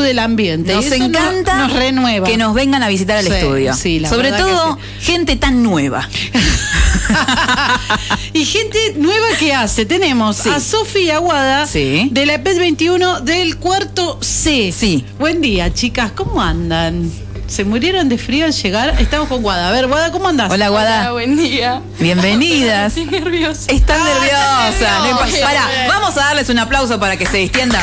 [0.00, 0.74] sacude el ambiente.
[0.74, 2.26] Nos eso encanta nos renueva.
[2.26, 3.74] que nos vengan a visitar al Sí, estudio.
[3.74, 6.08] sí, la Sobre todo gente tan nueva.
[8.32, 9.84] y gente nueva que hace.
[9.86, 10.48] Tenemos Sí.
[10.48, 12.08] a Sofía Aguada Sí.
[12.12, 14.72] de la PES 21 del cuarto C.
[14.76, 15.04] Sí.
[15.18, 16.12] Buen día, chicas.
[16.12, 17.10] ¿Cómo andan?
[17.48, 18.94] ¿Se murieron de frío al llegar?
[19.00, 19.68] Estamos con Guada.
[19.68, 20.52] A ver, Guada, ¿cómo andás?
[20.52, 21.00] Hola, Guada.
[21.00, 21.82] Hola, buen día.
[21.98, 22.92] Bienvenidas.
[22.96, 23.72] Estoy nerviosa.
[23.72, 25.10] Están Ah, nerviosas.
[25.10, 25.18] No.
[25.44, 27.82] Pará, vamos a darles un aplauso para que se distiendan.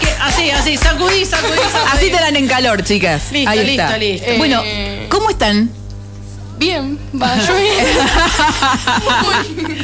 [0.00, 0.08] ¿Qué?
[0.20, 1.90] Así, así, sacudí, sacudí, sacudí.
[1.92, 3.30] Así te dan en calor, chicas.
[3.32, 3.98] Listo, Ahí listo, está.
[3.98, 4.26] listo.
[4.26, 4.62] Eh, Bueno,
[5.08, 5.70] ¿cómo están?
[6.60, 7.86] Bien, va, yo bien.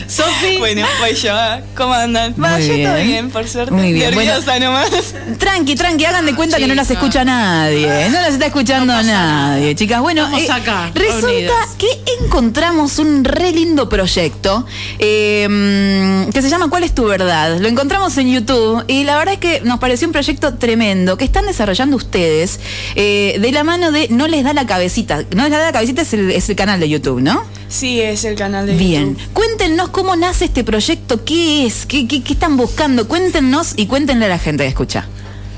[0.09, 0.59] Sofi.
[0.59, 1.33] bueno, pues yo,
[1.75, 2.35] ¿cómo andan?
[2.35, 3.73] Va, yo todo bien, por suerte.
[3.73, 4.91] Muy bien, Nerviosa nomás.
[5.39, 8.11] Tranqui, tranqui, hagan de cuenta que no las escucha nadie.
[8.11, 10.03] No las está escuchando No nadie, chicas.
[10.03, 11.89] Bueno, eh, acá, resulta que
[12.23, 14.67] encontramos un re lindo proyecto
[14.99, 17.59] eh, mm, que se llama ¿Cuál es tu verdad?
[17.59, 21.25] Lo encontramos en YouTube y la verdad es que nos pareció un proyecto tremendo que
[21.25, 22.61] están desarrollando ustedes
[22.97, 25.25] eh, de la mano de No les da la cabecita.
[25.35, 27.45] No les da la cabecita es el, es el canal de YouTube, ¿no?
[27.69, 29.33] Sí, es el canal de Bien, YouTube.
[29.35, 34.25] cuéntenos cómo nace este proyecto, qué es, qué, qué, qué están buscando, cuéntenos y cuéntenle
[34.27, 35.07] a la gente que escucha.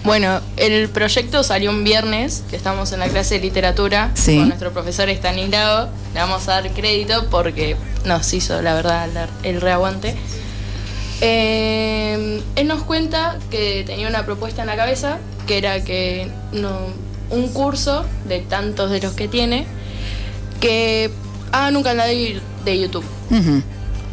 [0.04, 4.36] Bueno, el proyecto salió un viernes, que estamos en la clase de literatura Sí.
[4.36, 5.88] con nuestro profesor Stanislao.
[6.12, 9.08] Le vamos a dar crédito porque nos hizo, la verdad,
[9.42, 10.14] el reaguante.
[11.22, 16.78] Eh, él nos cuenta que tenía una propuesta en la cabeza, que era que no,
[17.30, 19.66] un curso de tantos de los que tiene,
[20.60, 21.10] que
[21.52, 22.08] hagan un canal
[22.64, 23.04] de, YouTube.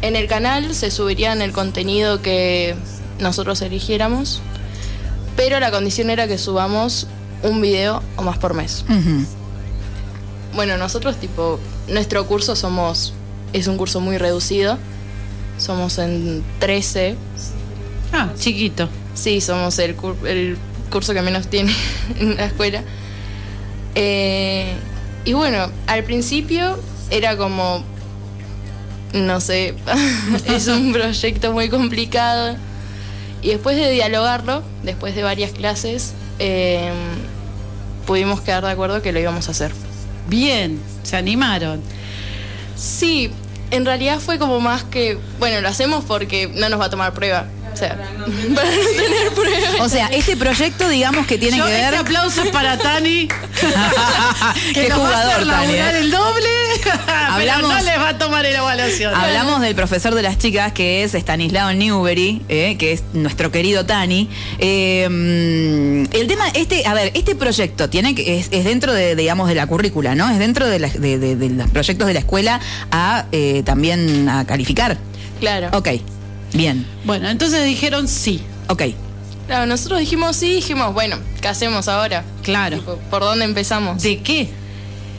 [0.02, 2.74] En el canal se subirían el contenido que
[3.18, 4.40] nosotros eligiéramos,
[5.36, 7.06] pero la condición era que subamos
[7.42, 8.84] un video o más por mes.
[10.54, 11.58] Bueno, nosotros tipo,
[11.88, 13.12] nuestro curso somos,
[13.52, 14.78] es un curso muy reducido,
[15.58, 17.16] somos en 13,
[18.12, 18.88] Ah, chiquito.
[19.14, 20.56] sí, somos el, cur- el
[20.90, 21.74] curso que menos tiene
[22.20, 22.82] en la escuela.
[23.94, 24.72] Eh,
[25.26, 26.78] y bueno, al principio
[27.10, 27.82] era como,
[29.12, 29.74] no sé,
[30.46, 32.56] es un proyecto muy complicado.
[33.42, 36.92] Y después de dialogarlo, después de varias clases, eh,
[38.06, 39.72] pudimos quedar de acuerdo que lo íbamos a hacer.
[40.28, 41.82] Bien, se animaron.
[42.76, 43.30] Sí,
[43.72, 47.12] en realidad fue como más que, bueno, lo hacemos porque no nos va a tomar
[47.14, 47.48] prueba.
[47.76, 48.24] O sea, para no
[48.96, 49.84] tener prueba.
[49.84, 51.84] O sea, este proyecto, digamos que tiene Yo, que ver.
[51.84, 53.28] Este aplauso es para Tani.
[54.72, 55.98] que Qué nos va a jugador, hacer Tani.
[55.98, 56.46] el doble.
[57.28, 59.14] Hablamos- pero no les va a tomar la evaluación.
[59.14, 63.84] Hablamos del profesor de las chicas, que es Stanislao Newbery, eh, que es nuestro querido
[63.84, 64.28] Tani.
[64.58, 69.16] Eh, mm, el tema, este, a ver, este proyecto tiene que, es, es dentro de,
[69.16, 70.30] digamos, de la currícula, ¿no?
[70.30, 72.58] Es dentro de, la- de- de- de los proyectos de la escuela
[72.90, 74.96] a eh, también a calificar.
[75.40, 75.68] Claro.
[75.76, 75.88] Ok,
[76.56, 78.42] bien, Bueno, entonces dijeron sí.
[78.68, 78.82] ok.
[79.46, 82.24] Claro, nosotros dijimos sí, dijimos, bueno, ¿qué hacemos ahora?
[82.42, 82.78] Claro.
[82.78, 84.02] Tipo, ¿Por dónde empezamos?
[84.02, 84.48] ¿De qué?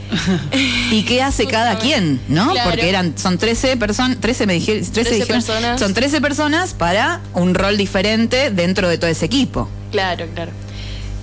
[0.91, 2.51] ¿Y qué hace cada quien, no?
[2.51, 2.69] Claro.
[2.69, 5.79] Porque eran, son 13 personas, 13 me dijeron, 13, 13 dijeron, personas.
[5.79, 9.69] son 13 personas para un rol diferente dentro de todo ese equipo.
[9.91, 10.51] Claro, claro.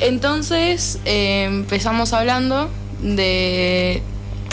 [0.01, 2.71] Entonces eh, empezamos hablando
[3.03, 4.03] de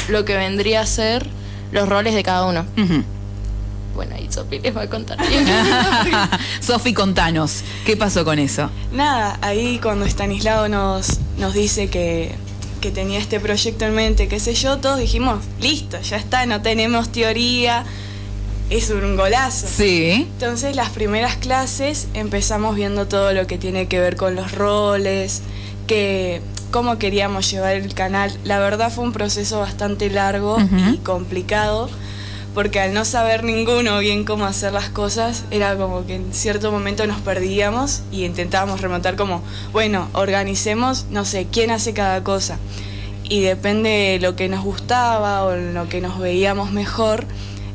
[0.09, 1.25] lo que vendría a ser
[1.71, 2.65] los roles de cada uno.
[2.77, 3.03] Ujú.
[4.03, 5.45] Bueno, y Sofi les va a contar bien.
[6.59, 8.67] Sofi, contanos, ¿qué pasó con eso?
[8.91, 12.31] Nada, ahí cuando Stanislao nos, nos dice que,
[12.81, 16.63] que tenía este proyecto en mente, qué sé yo, todos dijimos, listo, ya está, no
[16.63, 17.83] tenemos teoría,
[18.71, 19.67] es un golazo.
[19.67, 20.27] Sí.
[20.33, 25.43] Entonces las primeras clases empezamos viendo todo lo que tiene que ver con los roles,
[25.85, 26.41] que
[26.71, 28.35] cómo queríamos llevar el canal.
[28.45, 30.57] La verdad fue un proceso bastante largo
[30.91, 31.87] y complicado,
[32.53, 36.71] porque al no saber ninguno bien cómo hacer las cosas, era como que en cierto
[36.71, 39.41] momento nos perdíamos y intentábamos remontar como,
[39.71, 42.57] bueno, organicemos, no sé, quién hace cada cosa.
[43.23, 47.25] Y depende de lo que nos gustaba o en lo que nos veíamos mejor,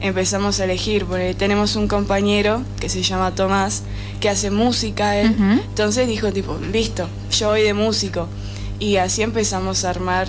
[0.01, 1.07] empezamos a elegir.
[1.07, 3.83] Porque tenemos un compañero que se llama Tomás,
[4.21, 5.35] que hace música él.
[5.69, 8.29] Entonces dijo tipo, listo, yo voy de músico.
[8.79, 10.29] Y así empezamos a armar.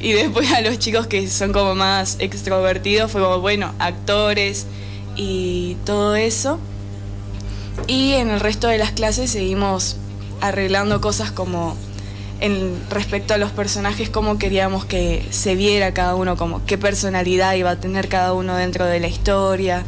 [0.00, 4.66] Y después a los chicos que son como más extrovertidos fue como, bueno, actores
[5.16, 6.58] y todo eso.
[7.86, 9.96] Y en el resto de las clases seguimos
[10.40, 11.76] arreglando cosas como
[12.40, 17.54] en respecto a los personajes, cómo queríamos que se viera cada uno, como qué personalidad
[17.54, 19.84] iba a tener cada uno dentro de la historia,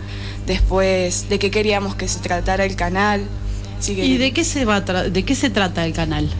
[0.46, 3.22] después de qué queríamos que se tratara el canal.
[3.78, 6.30] Así que ¿Y de qué se va de qué se trata el canal?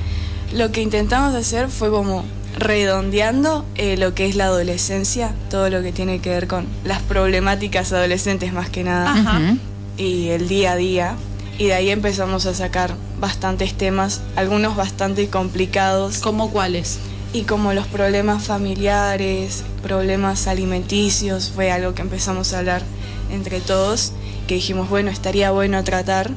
[0.52, 2.24] lo que intentamos hacer fue como
[2.56, 7.02] redondeando eh, lo que es la adolescencia, todo lo que tiene que ver con las
[7.02, 9.56] problemáticas adolescentes más que nada Ajá.
[9.98, 11.16] Y el día a día.
[11.58, 16.18] Y de ahí empezamos a sacar bastantes temas, algunos bastante complicados.
[16.18, 16.98] ¿Cómo cuáles?
[17.32, 22.82] Y como los problemas familiares, problemas alimenticios, fue algo que empezamos a hablar
[23.30, 24.12] entre todos,
[24.46, 26.30] que dijimos, bueno, estaría bueno tratar.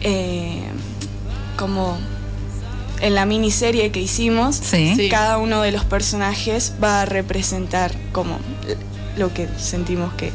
[0.00, 0.64] Eh,
[1.56, 1.96] como
[3.04, 5.08] en la miniserie que hicimos, Sí.
[5.10, 8.38] Cada uno de los personajes va a representar como
[9.16, 10.32] lo que sentimos que...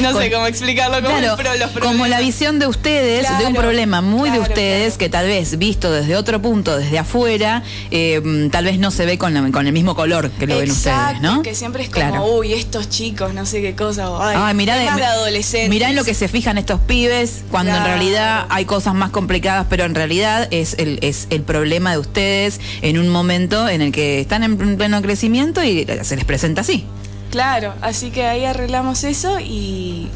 [0.00, 3.54] No sé cómo explicarlo, como, Claro, pero los como la visión de ustedes, de un
[3.54, 8.64] problema muy de ustedes, que tal vez visto desde otro punto, desde afuera, eh, tal
[8.64, 11.42] vez no se ve con, la- con el mismo color que lo ven ustedes, ¿no?
[11.42, 12.24] que siempre es como, Claro.
[12.24, 15.70] uy, estos chicos, no sé qué cosa, o, ay, Ay, mirá, temas de, de adolescentes.
[15.70, 19.66] mirá en lo que se fijan estos pibes, cuando en realidad hay cosas más complicadas,
[19.68, 23.92] pero en realidad es el, es el problema de ustedes en un momento en el
[23.92, 26.84] que están en pleno crecimiento y se les presenta así.
[27.32, 30.08] Claro, así que ahí arreglamos eso y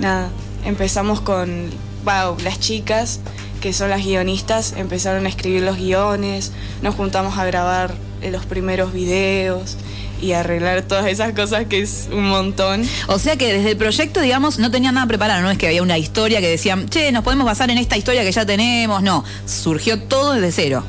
[0.00, 0.28] nada,
[0.66, 1.70] empezamos con,
[2.04, 3.20] wow, las chicas
[3.62, 6.52] que son las guionistas empezaron a escribir los guiones,
[6.82, 9.78] nos juntamos a grabar los primeros videos
[10.20, 12.86] y arreglar todas esas cosas que es un montón.
[13.06, 15.82] O sea que desde el proyecto, digamos, no tenían nada preparado, no es que había
[15.82, 19.24] una historia que decían, che, nos podemos basar en esta historia que ya tenemos, no,
[19.46, 20.84] surgió todo desde cero.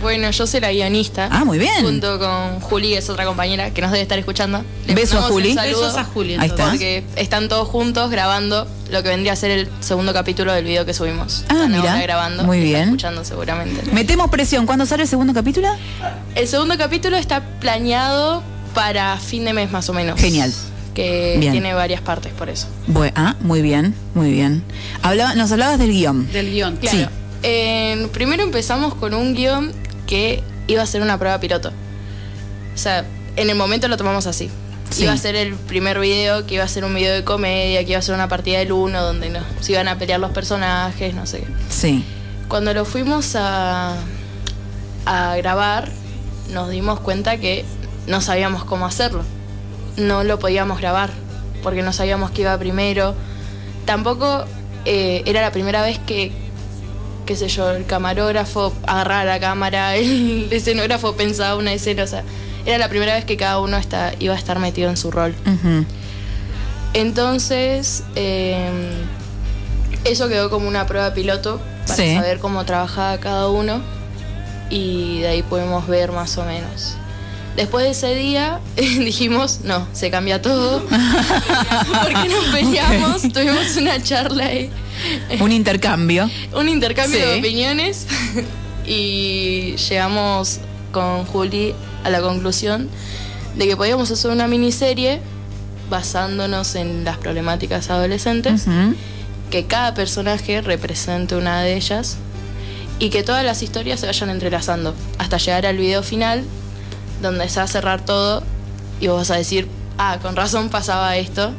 [0.00, 1.28] Bueno, yo soy la guionista.
[1.30, 1.82] Ah, muy bien.
[1.82, 4.64] Junto con Juli, que es otra compañera que nos debe estar escuchando.
[4.86, 5.54] Le Beso a Juli.
[5.54, 6.70] saludo, Besos a Juli, Ahí está.
[6.70, 10.84] Porque están todos juntos grabando lo que vendría a ser el segundo capítulo del video
[10.86, 11.44] que subimos.
[11.48, 12.00] Ah, mira.
[12.00, 12.44] grabando.
[12.44, 12.84] Muy bien.
[12.84, 13.90] escuchando seguramente.
[13.92, 15.68] Metemos presión, ¿cuándo sale el segundo capítulo?
[16.34, 18.42] El segundo capítulo está planeado
[18.74, 20.20] para fin de mes más o menos.
[20.20, 20.52] Genial.
[20.94, 21.52] Que Bien.
[21.52, 22.68] tiene varias partes por eso.
[22.88, 24.62] Bue- ah, muy bien, muy bien.
[25.02, 26.30] Hablaba- nos hablabas del guion.
[26.32, 26.76] Del guion.
[26.76, 26.96] Claro.
[26.98, 27.04] Sí.
[27.42, 29.72] Eh, primero empezamos con un guion
[30.06, 31.70] que iba a ser una prueba piloto.
[32.74, 33.04] O sea,
[33.36, 34.50] en el momento lo tomamos así.
[34.90, 35.02] Sí.
[35.02, 37.90] Iba a ser el primer video, que iba a ser un video de comedia, que
[37.90, 41.14] iba a ser una partida del uno, donde nos se iban a pelear los personajes,
[41.14, 41.46] no sé qué.
[41.68, 42.04] Sí.
[42.48, 43.96] Cuando lo fuimos a,
[45.04, 45.90] a grabar,
[46.52, 47.64] nos dimos cuenta que
[48.06, 49.24] no sabíamos cómo hacerlo.
[49.96, 51.10] No lo podíamos grabar,
[51.62, 53.14] porque no sabíamos qué iba primero.
[53.86, 54.44] Tampoco
[54.84, 56.32] eh, era la primera vez que,
[57.26, 62.22] qué sé yo, el camarógrafo agarraba la cámara, el escenógrafo pensaba una escena, o sea,
[62.64, 65.34] era la primera vez que cada uno está, iba a estar metido en su rol.
[66.94, 68.68] Entonces, eh,
[70.04, 72.14] eso quedó como una prueba piloto para Sí.
[72.14, 73.80] saber cómo trabajaba cada uno
[74.70, 76.96] y de ahí podemos ver más o menos.
[77.56, 80.80] Después de ese día dijimos, no, se cambia todo.
[80.86, 84.70] Porque nos peleamos, tuvimos una charla ahí,
[85.40, 86.30] Un intercambio.
[86.54, 87.26] un intercambio Sí.
[87.26, 88.06] de opiniones
[88.86, 90.58] y llegamos
[90.92, 91.74] con Juli
[92.04, 92.88] a la conclusión
[93.56, 95.20] de que podíamos hacer una miniserie
[95.90, 98.64] basándonos en las problemáticas adolescentes
[99.50, 102.16] que cada personaje represente una de ellas
[102.98, 106.42] y que todas las historias se vayan entrelazando hasta llegar al video final
[107.22, 108.42] donde se va a cerrar todo
[109.00, 109.68] y vos vas a decir,
[109.98, 111.52] ah, con razón pasaba esto.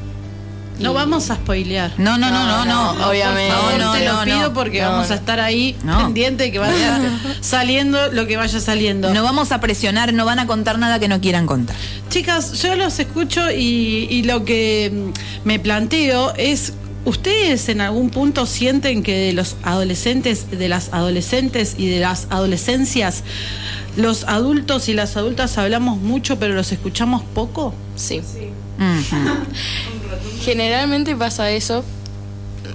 [0.79, 1.91] No vamos a spoilear.
[1.97, 2.93] No, no, no, no, No, no.
[2.93, 3.51] no, obviamente.
[3.51, 4.53] Por favor, No, te no, lo no, pido no.
[4.53, 5.13] porque No, vamos no.
[5.15, 5.97] a estar ahí No.
[6.03, 6.99] pendiente de que vaya
[7.41, 9.11] saliendo lo que vaya saliendo.
[9.11, 11.75] No vamos a presionar, no van a contar nada que no quieran contar.
[12.09, 15.11] Chicas, yo los escucho y, y lo que
[15.45, 16.73] me planteo es,
[17.05, 22.27] ¿ustedes en algún punto sienten que de los adolescentes, de las adolescentes y de las
[22.29, 23.23] adolescencias,
[23.97, 27.73] los adultos y las adultas hablamos mucho pero los escuchamos poco?
[27.95, 28.19] Sí.
[28.19, 29.17] Ujú.
[30.41, 31.83] Generalmente pasa eso.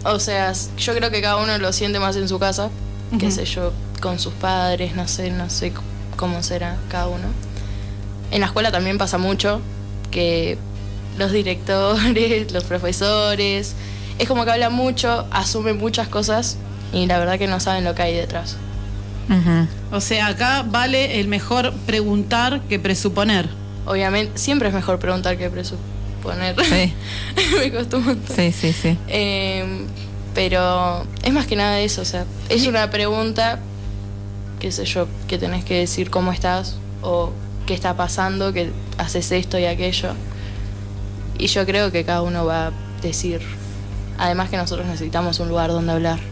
[0.05, 2.71] O sea, yo creo que cada uno lo siente más en su casa,
[3.19, 5.73] qué sé yo, con sus padres, no sé, no sé
[6.17, 7.29] cómo será cada uno.
[8.33, 9.61] En la escuela también pasa mucho
[10.11, 10.59] que
[11.19, 13.75] los directores, los profesores,
[14.19, 16.57] es como que hablan mucho, asumen muchas cosas
[16.93, 18.57] y la verdad que no saben lo que hay detrás.
[19.29, 19.69] Ujú.
[19.93, 23.49] O sea, acá vale el mejor preguntar que presuponer.
[23.85, 26.57] Obviamente, siempre es mejor preguntar que presuponer.
[26.65, 26.95] Sí.
[27.59, 28.35] Me costó un montón.
[28.35, 28.97] Sí, sí, sí.
[29.09, 29.85] Eh,
[30.35, 33.61] pero es más que nada eso, o sea, es una pregunta,
[34.61, 37.33] qué sé yo, que tenés que decir cómo estás o
[37.67, 40.15] qué está pasando, que haces esto y aquello.
[41.39, 42.73] Y yo creo que cada uno va a
[43.03, 43.43] decir,
[44.17, 46.32] además que nosotros necesitamos un lugar donde hablar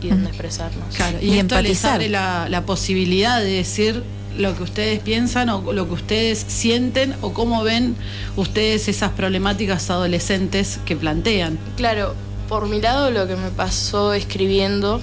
[0.00, 0.94] y donde expresarnos.
[0.94, 4.02] Claro, y, Y esto les abre la, la posibilidad de decir
[4.36, 7.96] lo que ustedes piensan o lo que ustedes sienten o cómo ven
[8.36, 11.58] ustedes esas problemáticas adolescentes que plantean.
[11.76, 12.14] Claro,
[12.48, 15.00] por mi lado lo que me pasó escribiendo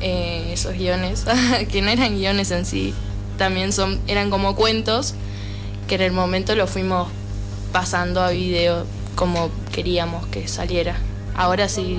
[0.00, 1.26] eh, esos guiones,
[1.70, 2.94] que no eran guiones en sí,
[3.36, 5.14] también son, eran como cuentos,
[5.86, 7.08] que en el momento lo fuimos
[7.72, 10.96] pasando a video como queríamos que saliera.
[11.36, 11.98] Ahora sí,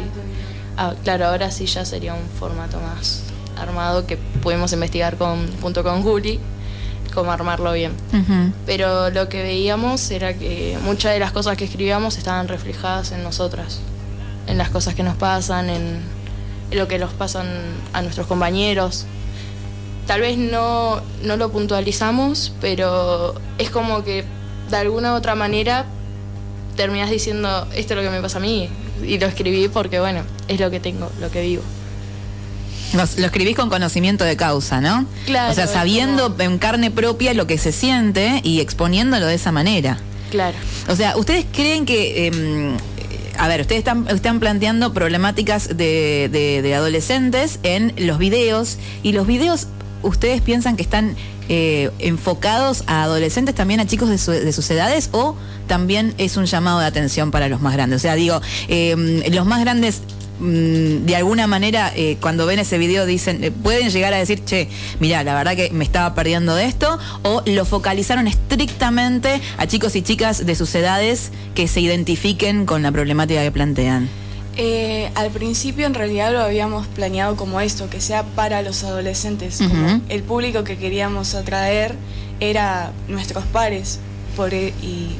[0.77, 3.23] Ah, claro, ahora sí ya sería un formato más
[3.57, 6.39] armado que pudimos investigar con, junto con Juli
[7.11, 7.91] cómo armarlo bien.
[8.65, 13.23] Pero lo que veíamos era que muchas de las cosas que escribíamos estaban reflejadas en
[13.23, 13.79] nosotras,
[14.47, 15.99] en las cosas que nos pasan, en,
[16.71, 17.47] en lo que nos pasan
[17.93, 19.05] a nuestros compañeros.
[20.07, 24.25] Tal vez no, no lo puntualizamos, pero es como que
[24.69, 25.85] de alguna u otra manera
[26.75, 28.69] terminas diciendo, esto es lo que me pasa a mí.
[29.05, 31.63] Y lo escribí porque, bueno, es lo que tengo, lo que vivo.
[32.93, 35.05] Lo, lo escribís con conocimiento de causa, ¿no?
[35.25, 39.35] Claro, O sea, sabiendo como- en carne propia lo que se siente y exponiéndolo de
[39.35, 39.97] esa manera.
[40.29, 40.57] Claro.
[40.89, 42.27] O sea, ¿ustedes creen que...
[42.27, 42.77] em,
[43.37, 49.13] a ver, ustedes están, están planteando problemáticas de, de- de adolescentes en los videos y
[49.13, 49.67] los videos,
[50.03, 51.15] ¿ustedes piensan que están
[51.53, 55.35] eh, enfocados a adolescentes, también a chicos de, su- de sus edades o
[55.67, 57.97] también es un llamado de atención para los más grandes?
[57.97, 59.99] O sea, digo, em, los más grandes
[60.39, 64.43] mm, de alguna manera eh, cuando ven ese video dicen, eh, pueden llegar a decir,
[64.45, 64.69] che,
[65.01, 69.95] mira, la verdad que me estaba perdiendo de esto, o lo focalizaron estrictamente a chicos
[69.97, 74.07] y chicas de sus edades que se identifiquen con la problemática que plantean.
[74.57, 79.59] Eh, al principio en realidad lo habíamos planeado como esto, que sea para los adolescentes.
[79.59, 81.95] Como el público que queríamos atraer
[82.39, 83.99] era nuestros pares.
[84.35, 85.15] Por, e- y,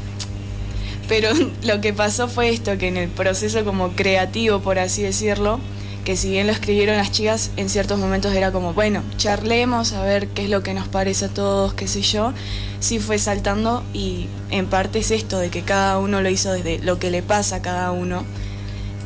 [1.08, 1.30] pero
[1.64, 5.60] lo que pasó fue esto, que en el proceso como creativo, por así decirlo,
[6.06, 10.04] que si bien lo escribieron las chicas, en ciertos momentos era como, bueno, charlemos a
[10.04, 12.34] ver qué es lo que nos parece a todos, qué sé yo.
[12.80, 16.80] Sí fue saltando y en parte es esto, de que cada uno lo hizo desde
[16.80, 18.24] lo que le pasa a cada uno.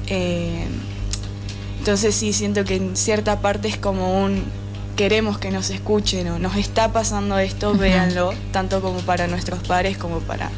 [0.08, 0.68] Eh,
[1.80, 4.44] entonces sí siento que en cierta parte es como un
[4.96, 9.98] queremos que nos escuchen o nos está pasando esto, véanlo, tanto como para nuestros pares
[9.98, 10.50] como para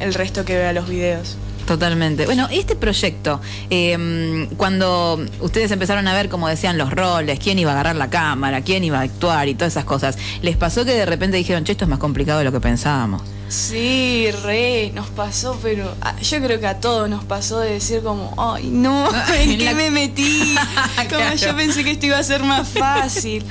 [0.00, 1.36] el resto que vea los videos.
[1.66, 2.24] Totalmente.
[2.24, 7.72] Bueno, este proyecto, eh, cuando ustedes empezaron a ver, como decían, los roles, quién iba
[7.72, 10.92] a agarrar la cámara, quién iba a actuar y todas esas cosas, ¿les pasó que
[10.92, 13.22] de repente dijeron, che, esto es más complicado de lo que pensábamos?
[13.48, 18.02] Sí, re, nos pasó, pero ah, yo creo que a todos nos pasó de decir
[18.02, 20.54] como, ay, no, En ¿en qué la- me metí?
[20.96, 21.36] Como Claro.
[21.36, 23.44] yo pensé que esto iba a ser más fácil.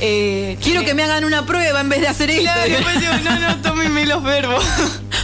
[0.00, 2.42] Eh, Quiero que me hagan una prueba en vez de hacer esto.
[2.42, 4.64] Claro, después digo, no, no, tómenme los verbos.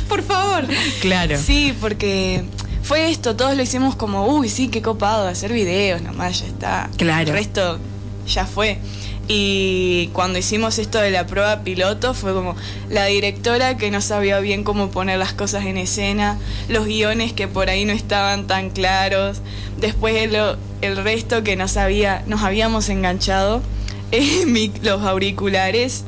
[0.08, 0.64] Por favor.
[1.00, 1.38] Claro.
[1.38, 2.44] Sí, porque
[2.82, 6.90] fue esto, todos lo hicimos como, uy, sí, qué copado, hacer videos nomás, ya está.
[6.98, 7.28] Claro.
[7.30, 7.78] El resto
[8.26, 8.78] ya fue.
[9.32, 12.56] Y cuando hicimos esto de la prueba piloto fue como
[12.88, 16.36] la directora que no sabía bien cómo poner las cosas en escena,
[16.68, 19.40] los guiones que por ahí no estaban tan claros,
[19.78, 20.36] después el,
[20.80, 23.62] el resto que no sabía, nos habíamos enganchado,
[24.10, 26.02] eh, los auriculares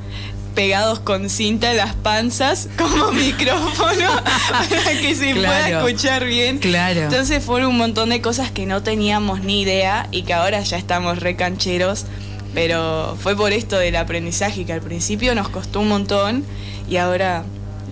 [0.56, 6.58] pegados con cinta en las panzas como micrófono para que se pueda escuchar bien.
[6.58, 7.02] Claro.
[7.02, 10.76] Entonces fueron un montón de cosas que no teníamos ni idea y que ahora ya
[10.76, 12.06] estamos recancheros.
[12.54, 16.44] Pero fue por esto del aprendizaje que al principio nos costó un montón
[16.88, 17.44] y ahora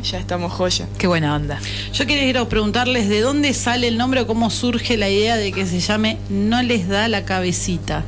[0.02, 0.86] ya estamos joya.
[0.98, 1.58] Qué buena onda.
[1.92, 5.66] Yo quiero preguntarles de dónde sale el nombre o cómo surge la idea de que
[5.66, 8.04] se llame No les da la cabecita.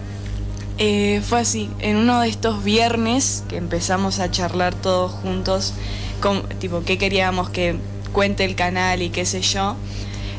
[0.79, 5.75] Eh, fue así, en uno de estos viernes que empezamos a charlar todos juntos,
[6.21, 7.77] con, tipo, qué queríamos que
[8.13, 9.77] cuente el canal y qué sé yo,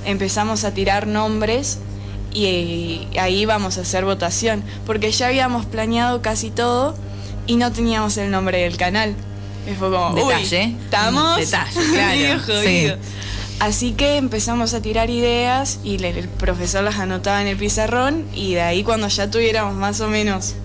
[0.05, 1.79] empezamos a tirar nombres
[2.33, 6.95] y, ahí íbamos a hacer votación, porque ya habíamos planeado casi todo
[7.47, 9.15] y no teníamos el nombre del canal.
[9.69, 10.75] Y fue como, uy, Detalle.
[10.83, 12.91] estamos Detalle, claro, sí.
[13.59, 18.55] Así que empezamos a tirar ideas y el profesor las anotaba en el pizarrón y
[18.55, 20.55] de ahí cuando ya tuviéramos más o menos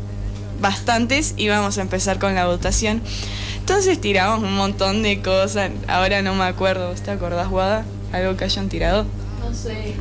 [0.60, 3.00] bastantes íbamos a empezar con la votación.
[3.60, 7.84] Entonces tiramos un montón de cosas, ahora no me acuerdo, ¿vos ¿te acordás, Guada?
[8.12, 9.04] ¿Algo que hayan tirado?
[9.40, 9.94] No sé.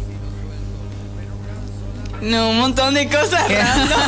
[2.21, 4.00] No, un montón de cosas random.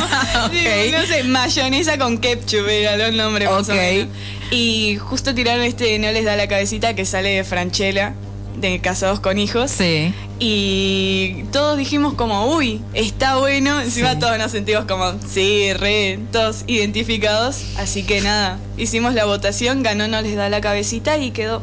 [0.92, 3.78] No sé, mayonesa con ketchup era los nombres más o Ok.
[3.78, 4.08] menos.
[4.50, 8.14] Y justo tiraron este No les da la cabecita que sale de Franchella,
[8.56, 9.70] de Casados con Hijos.
[9.70, 10.12] Sí.
[10.40, 13.80] Y todos dijimos como, uy, está bueno.
[13.80, 14.18] Encima Sí.
[14.18, 17.58] todos nos sentimos como, sí, re, todos identificados.
[17.76, 21.62] Así que nada, hicimos la votación, ganó No les da la cabecita y quedó.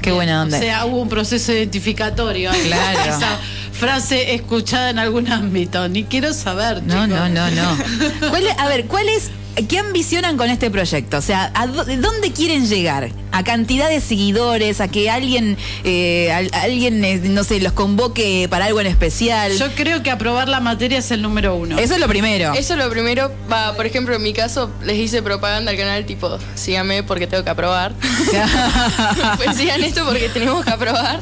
[0.00, 0.56] Qué buena onda.
[0.56, 2.50] O sea, hubo un proceso identificatorio.
[2.50, 2.60] ahí.
[2.66, 3.26] Claro.
[3.86, 5.88] Frase escuchada en algún ámbito.
[5.88, 6.84] Ni quiero saber.
[6.84, 7.08] No, chicos.
[7.08, 7.76] no, no, no.
[8.30, 9.30] ¿Cuál es- a ver, ¿cuál es,
[9.68, 11.16] qué ambicionan con este proyecto?
[11.18, 13.10] O sea, ¿a dó- dónde quieren llegar?
[13.32, 14.80] ¿A cantidad de seguidores?
[14.80, 19.50] ¿A que alguien, eh, al- alguien, eh, no sé, los convoque para algo en especial?
[19.58, 21.76] Yo creo que aprobar la materia es el número uno.
[21.76, 22.52] Eso es lo primero.
[22.54, 26.06] Eso es lo primero, va, por ejemplo, en mi caso les hice propaganda al canal
[26.06, 27.94] tipo, síganme porque tengo que aprobar.
[29.38, 31.18] pues sigan esto porque tenemos que aprobar.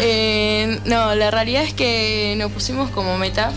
[0.00, 3.52] Eh, no, la realidad es que nos pusimos como meta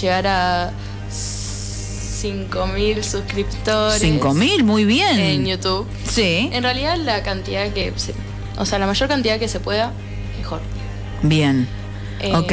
[0.00, 0.72] llegar a
[1.10, 5.18] 5.000 suscriptores 5.000, muy bien.
[5.18, 5.86] en YouTube.
[6.08, 8.14] Sí, En realidad la cantidad que se,
[8.58, 9.92] o sea, la mayor cantidad que se pueda,
[10.38, 10.60] mejor.
[11.22, 11.66] bien.
[12.20, 12.52] Eh, Ok.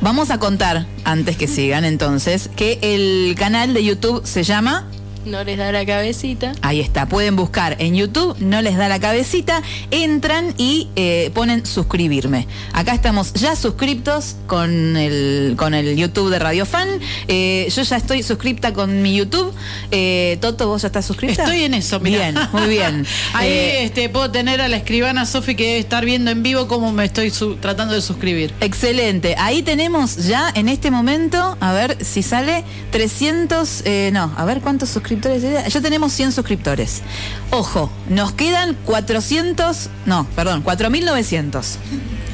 [0.00, 4.88] Vamos a contar, antes que sigan entonces, que el canal de YouTube se llama...
[5.24, 6.52] No les da la cabecita.
[6.62, 11.64] Ahí está, pueden buscar en YouTube, no les da la cabecita, entran y eh, ponen
[11.64, 12.48] suscribirme.
[12.72, 16.88] Acá estamos ya suscriptos con el, con el YouTube de Radio Fan.
[17.28, 19.54] Eh, yo ya estoy suscripta con mi YouTube.
[19.92, 21.44] Eh, Toto, ¿vos ya estás suscripta?
[21.44, 22.30] Estoy en eso, mira.
[22.32, 23.06] Bien, muy bien.
[23.34, 26.66] Ahí Eh, este, puedo tener a la escribana Sofi que debe estar viendo en vivo
[26.66, 28.52] cómo me estoy tratando de suscribir.
[28.60, 29.36] Excelente.
[29.38, 34.60] Ahí tenemos ya en este momento, a ver si sale 300, eh, no, a ver
[34.60, 35.11] cuántos suscriptores.
[35.20, 37.02] Ya tenemos 100 suscriptores.
[37.50, 41.64] Ojo, nos quedan 400, no, perdón, 4.900.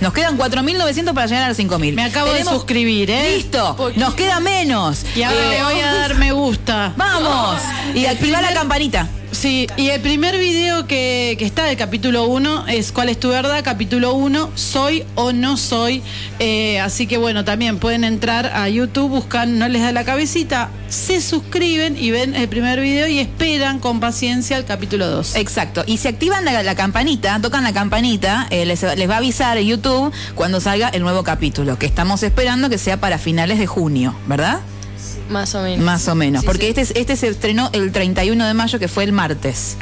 [0.00, 1.94] Nos quedan 4.900 para llegar a los 5.000.
[1.94, 3.37] Me acabo Tenemos- de suscribir, ¿eh?
[3.37, 5.04] Listo, nos queda menos.
[5.16, 6.92] Y ahora Eh, le voy a dar me gusta.
[6.97, 7.61] Vamos.
[7.94, 9.08] Y activar la campanita.
[9.30, 13.28] Sí, y el primer video que, que está del capítulo 1 es ¿Cuál es tu
[13.28, 13.62] verdad?
[13.62, 16.02] Capítulo 1, ¿soy o no soy?
[16.38, 20.70] Eh, así que bueno, también pueden entrar a YouTube, buscan No les da la cabecita,
[20.88, 25.37] se suscriben y ven el primer video y esperan con paciencia el capítulo 2.
[25.37, 25.85] Exacto.
[25.87, 30.12] Y si activan la, campanita, tocan la campanita, eh, les, les va a avisar YouTube
[30.35, 34.61] cuando salga el nuevo capítulo, que estamos esperando que sea para finales de junio, ¿verdad?
[35.28, 35.85] Más o menos.
[35.85, 36.40] Más o menos.
[36.42, 36.68] Sí, porque sí.
[36.68, 39.76] Este, es- este se estrenó el 31 de mayo, que fue el martes.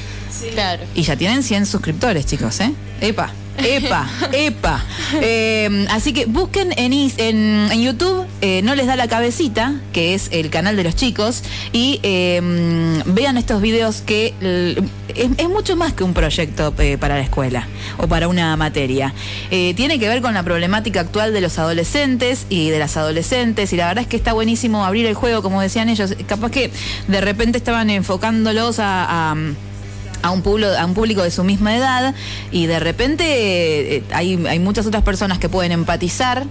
[0.53, 0.83] Claro.
[0.95, 2.73] Y ya tienen 100 suscriptores, chicos, ¿eh?
[3.01, 4.85] Epa, epa, epa.
[5.21, 10.29] Eh, así que busquen en, en, YouTube, eh, No les da la cabecita, que es
[10.33, 12.41] el canal de los chicos, y eh,
[13.07, 14.35] vean estos videos que
[15.15, 17.67] es, mucho más que un proyecto para la escuela
[17.99, 19.15] o para una materia.
[19.49, 23.77] Tiene que ver con la problemática actual de los adolescentes y de las adolescentes, y
[23.77, 26.15] la verdad es que está buenísimo abrir el juego, como decían ellos.
[26.27, 26.71] Capaz que
[27.09, 29.35] de repente estaban enfocándolos a
[30.23, 32.15] a un público, a un público de su misma edad
[32.51, 36.45] y de repente eh, hay, hay muchas otras personas que pueden empatizar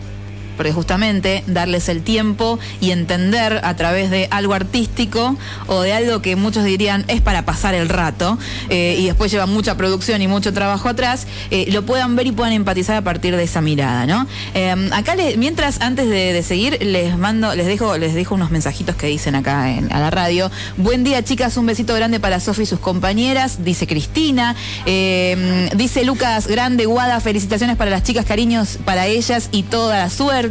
[0.56, 5.38] porque justamente darles el tiempo y entender a través de algo artístico
[5.68, 8.38] o de algo que muchos dirían es para pasar el rato
[8.70, 12.32] eh, y después lleva mucha producción y mucho trabajo atrás, eh, lo puedan ver y
[12.32, 14.28] puedan empatizar a partir de esa mirada, ¿no?
[14.54, 19.08] Eh, acá, mientras, antes de, seguir, les mando, les dejo, les dejo unos mensajitos que
[19.08, 20.52] dicen acá a la radio.
[20.78, 24.56] Buen día, chicas, un besito grande para Sofi y sus compañeras, dice Cristina.
[24.86, 30.10] Eh, dice Lucas Grande, Guada, felicitaciones para las chicas, cariños para ellas y toda la
[30.10, 30.45] suerte.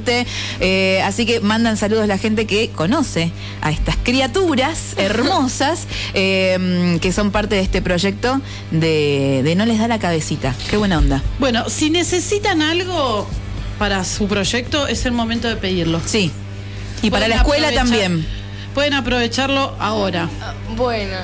[0.60, 3.30] Eh, así que mandan saludos la gente que conoce
[3.60, 9.78] a estas criaturas hermosas eh, que son parte de este proyecto de, de No les
[9.78, 10.54] da la cabecita.
[10.70, 11.22] Qué buena onda.
[11.38, 13.28] Bueno, si necesitan algo
[13.78, 16.00] para su proyecto, es el momento de pedirlo.
[16.04, 16.30] Sí.
[17.02, 18.26] Y para la escuela aprovechar- también.
[18.74, 20.28] Pueden aprovecharlo ahora.
[20.42, 21.16] Ah, Bueno,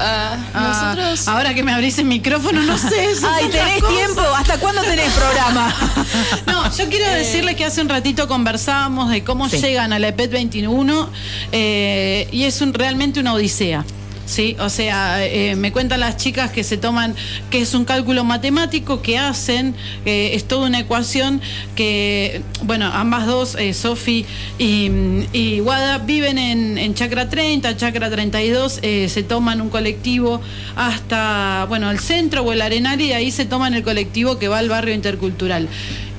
[0.00, 1.28] ah, Ah, nosotros.
[1.28, 3.14] ahora que me abrís el micrófono, no sé.
[3.16, 4.20] son Ay, ¿tenés tiempo?
[4.36, 5.74] ¿Hasta cuándo tenés programa?
[6.46, 9.58] No, yo quiero decirles que hace un ratito conversábamos de cómo Sí.
[9.60, 11.08] llegan a la EPET 21
[11.52, 13.84] eh, y es un, realmente una odisea.
[14.30, 17.16] Sí, o sea, eh, me cuentan las chicas que se toman,
[17.50, 21.40] que es un cálculo matemático que hacen, eh, es toda una ecuación
[21.74, 24.24] que, bueno, ambas dos, eh, Sofi
[24.56, 24.88] y,
[25.32, 30.40] y Wada, viven en, en Chacra 30, Chacra 32, eh, se toman un colectivo
[30.76, 34.58] hasta, bueno, el centro o el Arenal y ahí se toman el colectivo que va
[34.58, 35.66] al barrio intercultural.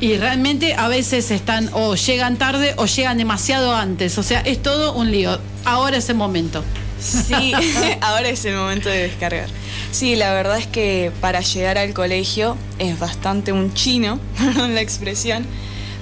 [0.02, 4.62] Y realmente a veces están o llegan tarde o llegan demasiado antes, o sea, es
[4.62, 5.40] todo un lío.
[5.64, 6.62] Ahora es el momento.
[7.02, 7.54] Sí,
[8.02, 9.48] ahora es el momento de descargar.
[9.92, 14.82] Sí, la verdad es que para llegar al colegio es bastante un chino, perdón la
[14.82, 15.46] expresión,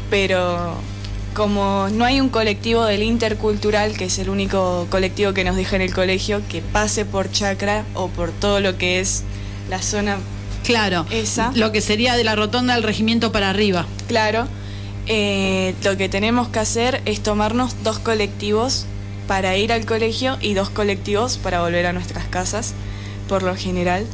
[0.09, 0.75] pero
[1.33, 5.75] como no hay un colectivo del intercultural, que es el único colectivo que nos deja
[5.77, 9.23] en el colegio, que pase por Chacra o por todo lo que es
[9.69, 10.17] la zona,
[10.63, 11.51] Claro, Esa.
[11.55, 13.85] lo que sería de la rotonda del regimiento para arriba.
[14.07, 14.47] claro,
[15.07, 18.85] eh, lo que tenemos que hacer es tomarnos dos colectivos
[19.29, 22.73] para ir al colegio y dos colectivos para volver a nuestras casas,
[23.27, 24.07] por lo general.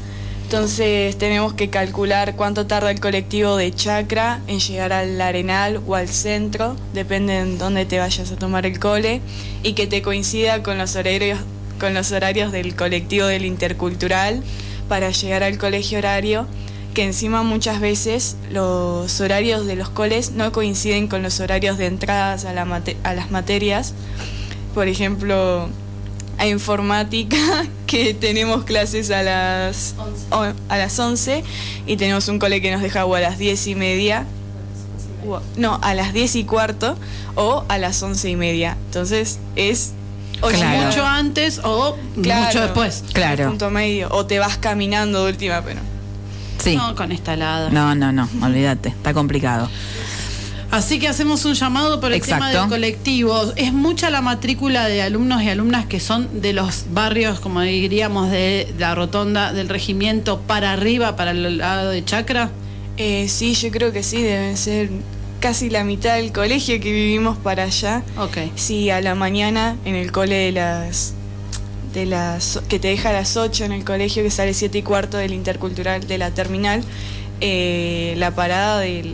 [0.44, 5.96] Entonces tenemos que calcular cuánto tarda el colectivo de Chacra en llegar al Arenal o
[5.96, 9.22] al centro, depende en dónde te vayas a tomar el cole,
[9.64, 11.40] y que te coincida con los horarios,
[11.80, 14.44] con los horarios del colectivo del intercultural
[14.90, 16.46] para llegar al colegio horario,
[16.94, 21.86] que encima muchas veces los horarios de los coles no coinciden con los horarios de
[21.86, 23.94] entradas a, las materias.
[24.76, 25.68] Por ejemplo,
[26.38, 27.38] a informática
[27.88, 29.96] que tenemos clases a las,
[30.30, 31.44] o- a las 11
[31.88, 34.26] y tenemos un cole que nos deja o a las 10 y media
[35.28, 36.98] o- no, a las 10 y cuarto
[37.36, 38.78] o a las 11 y media.
[38.88, 39.94] Entonces es
[40.42, 40.86] Claro.
[40.88, 42.46] Mucho antes o Claro.
[42.48, 43.04] mucho después.
[43.14, 43.48] Claro.
[43.48, 44.10] Punto medio.
[44.12, 45.80] O te vas caminando de última, pero.
[46.62, 46.76] Sí.
[46.76, 47.70] No, con esta helada.
[47.70, 49.70] No, no, no, olvídate, está complicado.
[50.72, 52.62] Así que hacemos un llamado por el tema Exacto.
[52.62, 53.54] del colectivo.
[53.56, 58.30] Es mucha la matrícula de alumnos y alumnas que son de los barrios, como diríamos,
[58.32, 62.50] de la rotonda del regimiento para arriba, para el lado de Chacra.
[62.98, 64.90] Eh, sí, yo creo que sí, deben ser
[65.40, 68.04] casi la mitad del colegio que vivimos para allá.
[68.18, 68.38] Ok.
[68.56, 71.14] Sí, a la mañana en el cole de las.
[71.94, 74.82] De las que te deja a las 8 en el colegio, que sale 7 y
[74.82, 76.84] cuarto del intercultural de la terminal,
[77.40, 79.14] eh, la parada de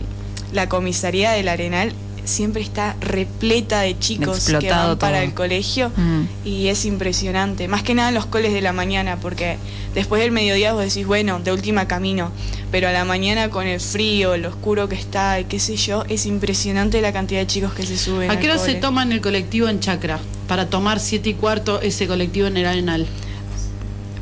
[0.52, 1.92] la comisaría del Arenal
[2.24, 5.24] siempre está repleta de chicos que van para todo.
[5.24, 6.22] el colegio Mm.
[6.44, 7.66] y es impresionante.
[7.66, 9.56] Más que nada en los coles de la mañana, porque
[9.92, 12.30] después del mediodía vos decís, bueno, de última camino,
[12.70, 16.04] pero a la mañana con el frío, lo oscuro que está y qué sé yo,
[16.08, 18.30] es impresionante la cantidad de chicos que se suben.
[18.30, 20.20] ¿A qué hora se toman el colectivo en Chacra?
[20.46, 23.06] Para tomar siete y cuarto ese colectivo en el Arenal.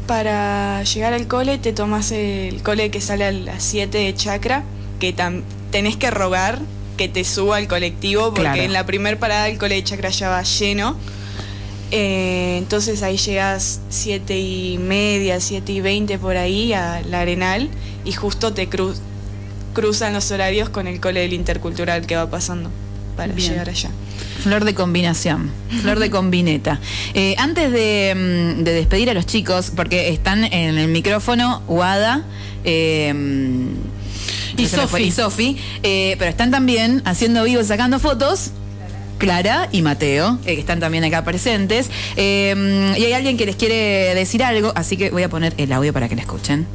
[0.06, 4.64] Para llegar al cole te tomas el cole que sale a las 7 de Chacra,
[4.98, 6.58] que tam- tenés que rogar
[6.96, 8.62] que te suba al colectivo, porque Claro.
[8.62, 10.96] en la primer parada el cole de Chacra ya va lleno.
[11.92, 17.68] Eh, entonces ahí llegas 7 y media, 7 y 20 por ahí a la Arenal
[18.04, 18.94] y justo te cru-
[19.74, 22.70] cruzan los horarios con el cole del intercultural que va pasando
[23.16, 23.50] para Bien.
[23.50, 23.90] llegar allá.
[24.44, 25.50] Flor de combinación,
[25.82, 26.78] flor de combineta.
[27.14, 28.14] Eh, antes de,
[28.60, 32.24] mm, de despedir a los chicos, porque están en el micrófono Wada
[32.62, 33.12] eh,
[34.56, 35.02] Y Sofi.
[35.02, 38.52] y Sofi, eh, pero están también haciendo vivo y sacando fotos.
[39.18, 41.90] Clara y Mateo, eh, que están también acá presentes.
[42.16, 45.72] Eh, y hay alguien que les quiere decir algo, así que voy a poner el
[45.72, 46.66] audio para que la escuchen.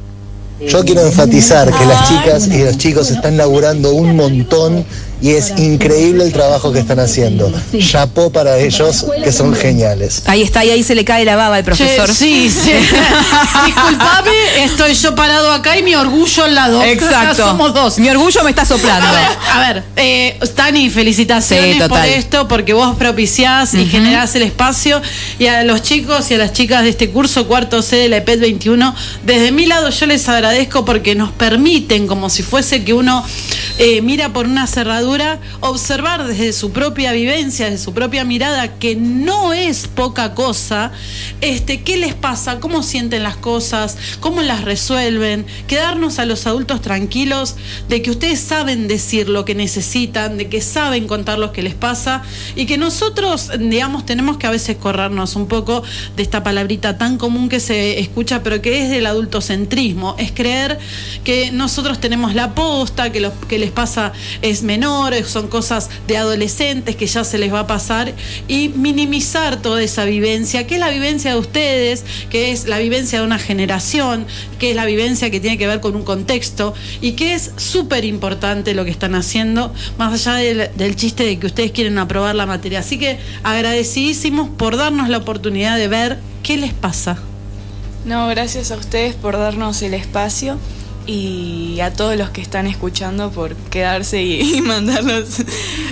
[0.60, 4.86] Yo quiero enfatizar que las chicas y los chicos están laburando un montón
[5.20, 7.50] y es increíble el trabajo que están haciendo.
[7.78, 10.22] Chapó para ellos que son geniales.
[10.26, 12.12] Ahí está, y ahí se le cae la baba al profesor.
[12.12, 12.72] Sí, sí.
[13.66, 16.82] Disculpame, estoy yo parado acá y mi orgullo al lado.
[16.82, 17.46] Exacto.
[17.46, 17.98] Somos dos.
[17.98, 19.08] Mi orgullo me está soplando.
[19.08, 24.34] A ver, a ver, eh, Tani, felicitaciones Sí, por esto, porque vos propiciás y generás
[24.34, 25.00] el espacio.
[25.38, 28.18] Y a los chicos y a las chicas de este curso, cuarto C de la
[28.18, 30.45] EPET 21, desde mi lado yo les agradezco
[30.84, 33.24] porque nos permiten, como si fuese que uno
[33.78, 38.96] eh, mira por una cerradura, observar desde su propia vivencia, desde su propia mirada, que
[38.96, 40.92] no es poca cosa,
[41.40, 46.80] este, qué les pasa, cómo sienten las cosas, cómo las resuelven, quedarnos a los adultos
[46.80, 47.56] tranquilos
[47.88, 51.74] de que ustedes saben decir lo que necesitan, de que saben contar lo que les
[51.74, 52.22] pasa
[52.54, 55.82] y que nosotros, digamos, tenemos que a veces corrernos un poco
[56.16, 60.78] de esta palabrita tan común que se escucha, pero que es del adultocentrismo, es creer
[61.24, 66.16] que nosotros tenemos la posta, que lo que les pasa es menor, son cosas de
[66.16, 68.12] adolescentes que ya se les va a pasar
[68.46, 73.18] y minimizar toda esa vivencia, que es la vivencia de ustedes, que es la vivencia
[73.18, 74.26] de una generación,
[74.60, 78.04] que es la vivencia que tiene que ver con un contexto y que es súper
[78.04, 82.34] importante lo que están haciendo, más allá del, del chiste de que ustedes quieren aprobar
[82.34, 82.80] la materia.
[82.80, 87.18] Así que agradecidísimos por darnos la oportunidad de ver qué les pasa.
[88.06, 90.58] No, gracias a ustedes por darnos el espacio
[91.06, 95.40] y a todos los que están escuchando por quedarse y, y mandar los,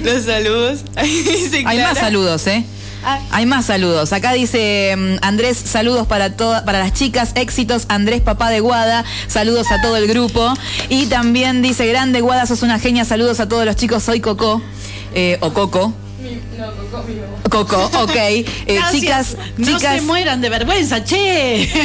[0.04, 0.84] los saludos.
[0.96, 2.64] Hay más saludos, ¿eh?
[3.04, 3.18] Ah.
[3.32, 4.12] Hay más saludos.
[4.12, 9.04] Acá dice mm, Andrés, saludos para todas, para las chicas, éxitos, Andrés papá de Guada,
[9.26, 10.54] saludos a todo el grupo.
[10.88, 14.62] Y también dice, grande Guada, sos una genia, saludos a todos los chicos, soy Coco.
[15.14, 15.92] Eh, o Coco.
[17.50, 18.16] Coco, ok.
[18.16, 18.44] Eh,
[18.90, 19.96] chicas, no chicas.
[19.96, 21.68] se mueran de vergüenza, che.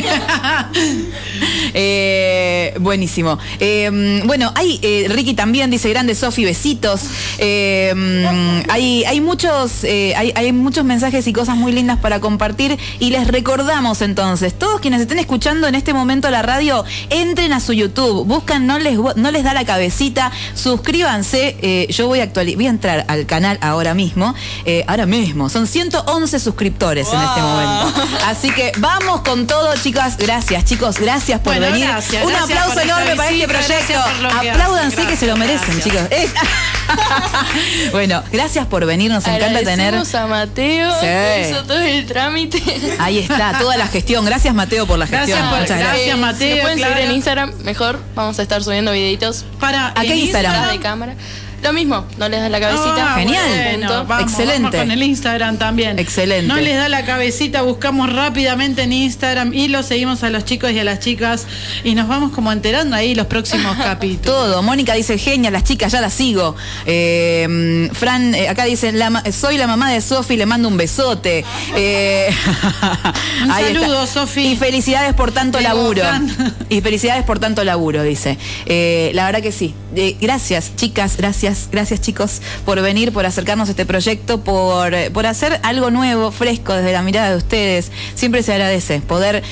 [1.73, 3.37] Eh, buenísimo.
[3.59, 7.01] Eh, bueno, hay, eh, Ricky también dice grande Sofi, besitos.
[7.39, 12.77] Mm, hay, hay muchos, hay, hay muchos mensajes y cosas muy lindas para compartir.
[12.99, 17.59] Y les recordamos entonces, todos quienes estén escuchando en este momento la radio, entren a
[17.59, 21.87] su YouTube, buscan, no les, no les da la cabecita, suscríbanse.
[21.89, 24.33] yo voy a actualizar, voy a entrar al canal ahora mismo.
[24.65, 27.93] Eh, ahora mismo, son 111 suscriptores en este momento.
[28.27, 30.17] Así que vamos con todo, chicas.
[30.17, 30.97] Gracias, chicos.
[30.99, 31.87] Gracias por Bueno, venir.
[31.87, 33.73] gracias, Un gracias aplauso esta enorme para este proyecto.
[33.93, 35.83] gracias lo que que se lo merecen, Gracias.
[35.85, 36.07] chicos.
[36.11, 36.29] Eh.
[37.91, 39.11] bueno, gracias por venir.
[39.11, 39.95] Nos encanta tener.
[39.95, 40.99] A Mateo Sí.
[41.05, 42.61] que hizo todo el trámite.
[42.99, 44.25] Ahí está, toda la gestión.
[44.25, 45.49] Gracias, Mateo, por la Gracias gestión.
[45.49, 45.95] por- Muchas gracias.
[46.05, 46.17] gracias.
[46.17, 47.99] Mateo, Si pueden seguir en Instagram, mejor.
[48.15, 50.69] Vamos a estar subiendo videitos Para ¿A qué Instagram?
[50.71, 51.15] de cámara.
[51.63, 53.13] Lo mismo, no les da la cabecita.
[53.15, 53.45] Ah, Genial.
[53.47, 54.05] bueno, Punto.
[54.05, 54.61] vamos, Excelente.
[54.61, 55.99] vamos con el Instagram también.
[55.99, 56.47] Excelente.
[56.47, 60.71] No les da la cabecita, buscamos rápidamente en Instagram y lo seguimos a los chicos
[60.71, 61.45] y a las chicas
[61.83, 64.19] y nos vamos como enterando ahí los próximos capítulos.
[64.25, 64.61] Todo.
[64.63, 66.55] Mónica dice, genia, las chicas, ya las sigo.
[66.85, 71.43] Eh, Fran, eh, acá dice, la soy la mamá de Sofi, le mando un besote.
[71.75, 72.29] Eh,
[73.43, 74.47] Un saludo, Sofi.
[74.53, 76.01] Y felicidades por tanto Digo, laburo.
[76.01, 76.55] Fran.
[76.69, 78.37] Y felicidades por tanto laburo, dice.
[78.65, 79.73] Eh, la verdad que sí.
[79.95, 85.25] Eh, gracias, chicas, gracias, gracias chicos por venir, por acercarnos a este proyecto, por, por
[85.25, 87.91] hacer algo nuevo, fresco desde la mirada de ustedes.
[88.15, 89.43] Siempre se agradece poder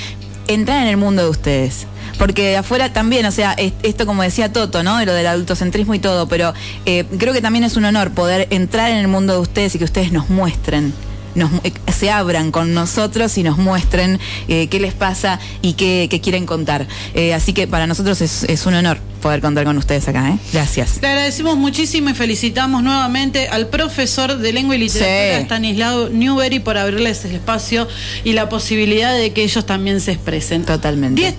[0.48, 1.86] entrar en el mundo de ustedes.
[2.18, 5.04] Porque afuera también, o sea, es- esto como decía Toto, ¿no?
[5.06, 6.54] Lo del adultocentrismo y todo, pero
[6.86, 9.78] eh, creo que también es un honor poder entrar en el mundo de ustedes y
[9.78, 10.94] que ustedes nos muestren
[11.38, 16.08] nos, eh, se abran con nosotros y nos muestren eh, qué les pasa y qué,
[16.10, 16.88] qué quieren contar.
[17.14, 20.30] Eh, así que para nosotros es, es un honor poder contar con ustedes acá.
[20.30, 20.38] ¿eh?
[20.54, 21.00] Gracias.
[21.02, 25.44] Le agradecemos muchísimo y felicitamos nuevamente al profesor de lengua y literatura Sí.
[25.46, 27.88] Stanislao Newbery por abrirles el espacio
[28.24, 30.66] y la posibilidad de que ellos también se expresen.
[30.66, 31.22] Totalmente.
[31.22, 31.38] 10:30